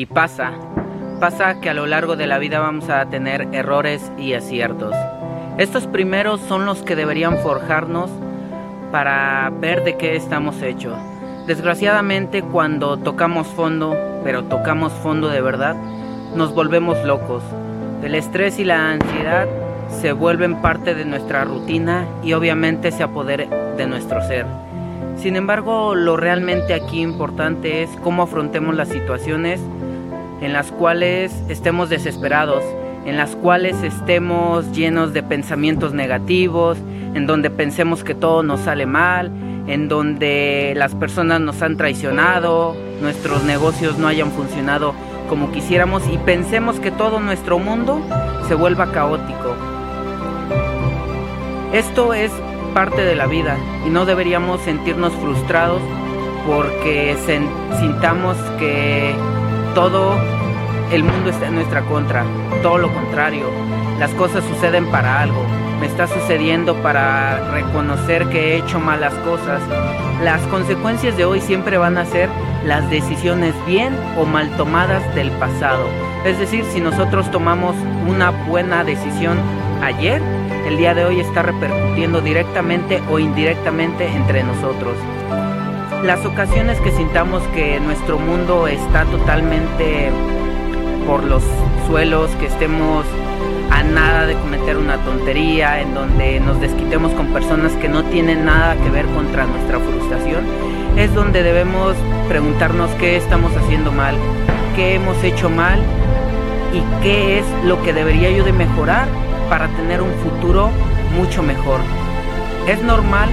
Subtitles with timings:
[0.00, 0.52] Y pasa,
[1.20, 4.96] pasa que a lo largo de la vida vamos a tener errores y aciertos.
[5.58, 8.08] Estos primeros son los que deberían forjarnos
[8.90, 10.96] para ver de qué estamos hechos.
[11.46, 13.94] Desgraciadamente cuando tocamos fondo,
[14.24, 15.76] pero tocamos fondo de verdad,
[16.34, 17.42] nos volvemos locos.
[18.02, 19.48] El estrés y la ansiedad
[20.00, 23.44] se vuelven parte de nuestra rutina y obviamente se apodera
[23.76, 24.46] de nuestro ser.
[25.18, 29.60] Sin embargo, lo realmente aquí importante es cómo afrontemos las situaciones
[30.40, 32.64] en las cuales estemos desesperados,
[33.04, 36.78] en las cuales estemos llenos de pensamientos negativos,
[37.14, 39.30] en donde pensemos que todo nos sale mal,
[39.66, 44.94] en donde las personas nos han traicionado, nuestros negocios no hayan funcionado
[45.30, 48.00] como quisiéramos y pensemos que todo nuestro mundo
[48.48, 49.54] se vuelva caótico.
[51.72, 52.32] Esto es
[52.74, 55.80] parte de la vida y no deberíamos sentirnos frustrados
[56.48, 57.16] porque
[57.78, 59.14] sintamos que
[59.74, 60.18] todo
[60.92, 62.24] el mundo está en nuestra contra.
[62.62, 63.46] Todo lo contrario,
[63.98, 65.44] las cosas suceden para algo.
[65.80, 69.62] Me está sucediendo para reconocer que he hecho malas cosas.
[70.22, 72.28] Las consecuencias de hoy siempre van a ser
[72.64, 75.86] las decisiones bien o mal tomadas del pasado.
[76.24, 77.74] Es decir, si nosotros tomamos
[78.06, 79.38] una buena decisión
[79.82, 80.20] ayer,
[80.66, 84.94] el día de hoy está repercutiendo directamente o indirectamente entre nosotros.
[86.02, 90.10] Las ocasiones que sintamos que nuestro mundo está totalmente
[91.06, 91.42] por los
[91.86, 93.04] suelos, que estemos
[93.70, 98.46] a nada de cometer una tontería, en donde nos desquitemos con personas que no tienen
[98.46, 100.46] nada que ver contra nuestra frustración,
[100.96, 101.94] es donde debemos
[102.28, 104.16] preguntarnos qué estamos haciendo mal,
[104.74, 105.80] qué hemos hecho mal
[106.72, 109.06] y qué es lo que debería yo de mejorar
[109.50, 110.70] para tener un futuro
[111.14, 111.80] mucho mejor.
[112.66, 113.28] Es normal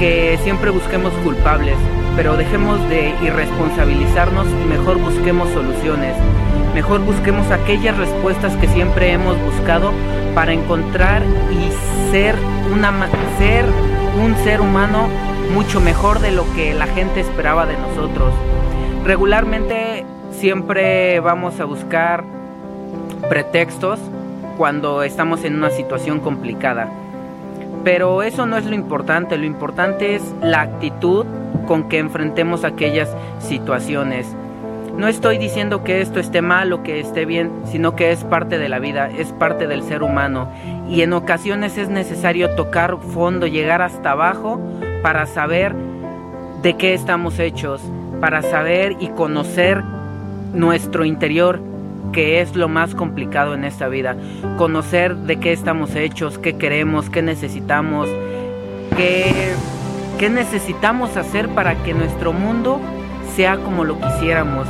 [0.00, 1.76] que siempre busquemos culpables,
[2.16, 6.14] pero dejemos de irresponsabilizarnos y mejor busquemos soluciones.
[6.74, 9.92] Mejor busquemos aquellas respuestas que siempre hemos buscado
[10.34, 12.34] para encontrar y ser,
[12.72, 13.66] una, ser
[14.24, 15.08] un ser humano
[15.52, 18.32] mucho mejor de lo que la gente esperaba de nosotros.
[19.04, 22.24] Regularmente siempre vamos a buscar
[23.28, 24.00] pretextos
[24.56, 26.88] cuando estamos en una situación complicada.
[27.84, 31.24] Pero eso no es lo importante, lo importante es la actitud
[31.66, 33.08] con que enfrentemos aquellas
[33.38, 34.26] situaciones.
[34.96, 38.58] No estoy diciendo que esto esté mal o que esté bien, sino que es parte
[38.58, 40.48] de la vida, es parte del ser humano.
[40.90, 44.60] Y en ocasiones es necesario tocar fondo, llegar hasta abajo
[45.02, 45.74] para saber
[46.62, 47.80] de qué estamos hechos,
[48.20, 49.82] para saber y conocer
[50.52, 51.60] nuestro interior,
[52.12, 54.16] que es lo más complicado en esta vida.
[54.56, 58.08] Conocer de qué estamos hechos, qué queremos, qué necesitamos,
[58.96, 59.54] qué,
[60.18, 62.80] qué necesitamos hacer para que nuestro mundo
[63.34, 64.66] sea como lo quisiéramos.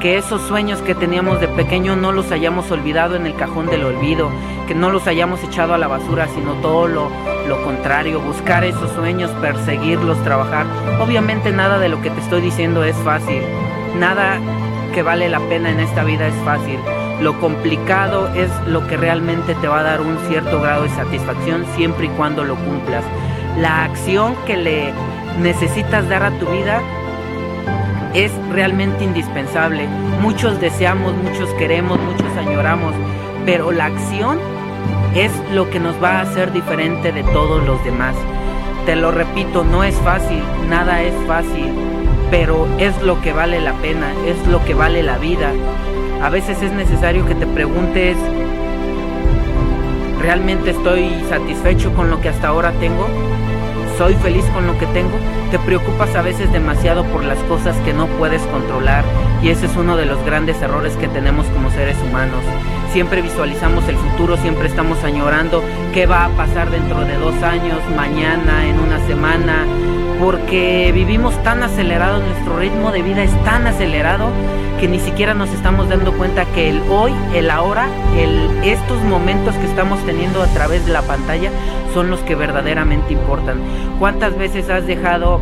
[0.00, 3.84] Que esos sueños que teníamos de pequeño no los hayamos olvidado en el cajón del
[3.84, 4.30] olvido,
[4.68, 7.10] que no los hayamos echado a la basura, sino todo lo,
[7.48, 10.66] lo contrario, buscar esos sueños, perseguirlos, trabajar.
[11.00, 13.40] Obviamente nada de lo que te estoy diciendo es fácil,
[13.98, 14.38] nada
[14.94, 16.78] que vale la pena en esta vida es fácil.
[17.20, 21.66] Lo complicado es lo que realmente te va a dar un cierto grado de satisfacción
[21.74, 23.04] siempre y cuando lo cumplas.
[23.58, 24.92] La acción que le
[25.40, 26.80] necesitas dar a tu vida
[28.14, 29.88] es realmente indispensable.
[30.20, 32.94] Muchos deseamos, muchos queremos, muchos añoramos,
[33.44, 34.38] pero la acción
[35.16, 38.14] es lo que nos va a hacer diferente de todos los demás.
[38.86, 41.93] Te lo repito, no es fácil, nada es fácil
[42.30, 45.52] pero es lo que vale la pena, es lo que vale la vida.
[46.22, 48.16] A veces es necesario que te preguntes,
[50.20, 53.06] ¿realmente estoy satisfecho con lo que hasta ahora tengo?
[53.98, 55.16] ¿Soy feliz con lo que tengo?
[55.52, 59.04] Te preocupas a veces demasiado por las cosas que no puedes controlar
[59.40, 62.42] y ese es uno de los grandes errores que tenemos como seres humanos.
[62.92, 67.78] Siempre visualizamos el futuro, siempre estamos añorando qué va a pasar dentro de dos años,
[67.94, 69.64] mañana, en una semana,
[70.20, 74.30] porque vivimos tan acelerado, nuestro ritmo de vida es tan acelerado
[74.80, 77.86] que ni siquiera nos estamos dando cuenta que el hoy, el ahora,
[78.64, 81.50] estos momentos que estamos teniendo a través de la pantalla
[81.92, 83.60] son los que verdaderamente importan.
[83.98, 85.40] ¿Cuántas veces has dejado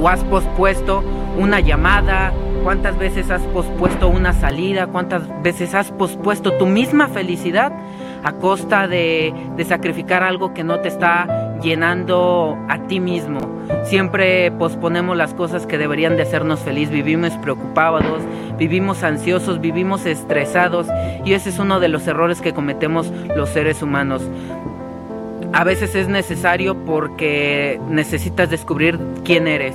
[0.00, 1.02] o has pospuesto
[1.38, 2.32] una llamada?
[2.64, 4.86] ¿Cuántas veces has pospuesto una salida?
[4.86, 7.72] ¿Cuántas veces has pospuesto tu misma felicidad
[8.24, 13.40] a costa de, de sacrificar algo que no te está llenando a ti mismo?
[13.84, 18.22] Siempre posponemos las cosas que deberían de hacernos feliz, vivimos preocupados,
[18.58, 20.86] vivimos ansiosos, vivimos estresados
[21.24, 24.22] y ese es uno de los errores que cometemos los seres humanos.
[25.52, 29.74] A veces es necesario porque necesitas descubrir quién eres.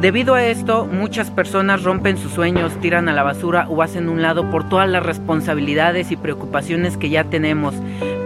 [0.00, 4.22] Debido a esto, muchas personas rompen sus sueños, tiran a la basura o hacen un
[4.22, 7.74] lado por todas las responsabilidades y preocupaciones que ya tenemos.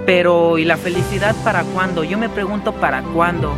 [0.09, 2.03] Pero ¿y la felicidad para cuándo?
[2.03, 3.53] Yo me pregunto para cuándo.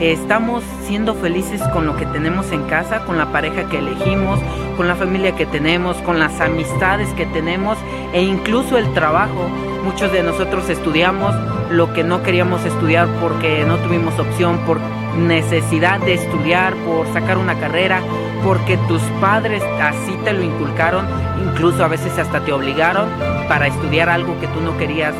[0.00, 4.40] ¿Estamos siendo felices con lo que tenemos en casa, con la pareja que elegimos,
[4.76, 7.78] con la familia que tenemos, con las amistades que tenemos
[8.12, 9.48] e incluso el trabajo?
[9.84, 11.32] Muchos de nosotros estudiamos
[11.70, 14.80] lo que no queríamos estudiar porque no tuvimos opción, por
[15.16, 18.00] necesidad de estudiar, por sacar una carrera,
[18.42, 21.06] porque tus padres así te lo inculcaron,
[21.40, 23.08] incluso a veces hasta te obligaron
[23.48, 25.14] para estudiar algo que tú no querías,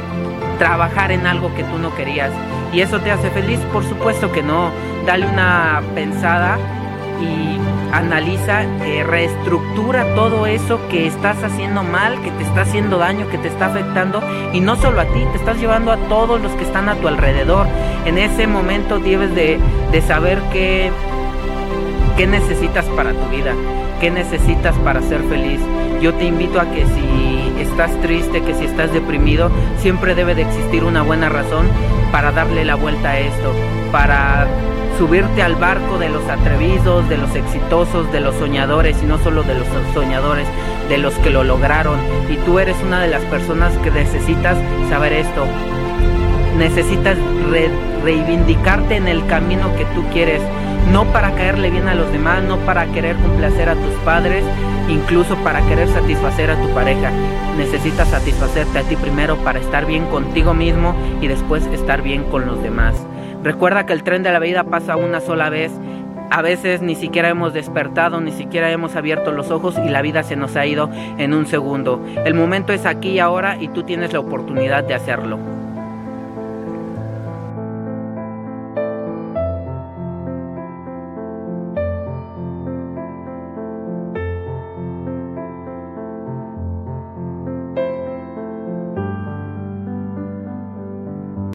[0.58, 2.30] trabajar en algo que tú no querías.
[2.72, 3.60] ¿Y eso te hace feliz?
[3.72, 4.70] Por supuesto que no.
[5.06, 6.58] Dale una pensada
[7.20, 7.58] y
[7.92, 13.38] analiza, eh, reestructura todo eso que estás haciendo mal, que te está haciendo daño, que
[13.38, 14.20] te está afectando
[14.52, 17.06] y no solo a ti, te estás llevando a todos los que están a tu
[17.06, 17.66] alrededor.
[18.04, 19.60] En ese momento debes de,
[19.92, 20.90] de saber qué,
[22.16, 23.52] qué necesitas para tu vida,
[24.00, 25.60] qué necesitas para ser feliz.
[26.00, 30.42] Yo te invito a que si estás triste, que si estás deprimido, siempre debe de
[30.42, 31.66] existir una buena razón
[32.12, 33.52] para darle la vuelta a esto,
[33.92, 34.46] para
[34.98, 39.42] subirte al barco de los atrevidos, de los exitosos, de los soñadores y no solo
[39.42, 40.46] de los soñadores,
[40.88, 41.98] de los que lo lograron.
[42.30, 44.56] Y tú eres una de las personas que necesitas
[44.88, 45.46] saber esto.
[46.58, 47.16] Necesitas
[48.04, 50.40] reivindicarte en el camino que tú quieres,
[50.92, 54.44] no para caerle bien a los demás, no para querer complacer a tus padres,
[54.88, 57.10] incluso para querer satisfacer a tu pareja.
[57.56, 62.46] Necesitas satisfacerte a ti primero para estar bien contigo mismo y después estar bien con
[62.46, 62.94] los demás.
[63.42, 65.72] Recuerda que el tren de la vida pasa una sola vez.
[66.31, 70.22] A veces ni siquiera hemos despertado, ni siquiera hemos abierto los ojos y la vida
[70.22, 72.02] se nos ha ido en un segundo.
[72.25, 75.53] El momento es aquí y ahora y tú tienes la oportunidad de hacerlo.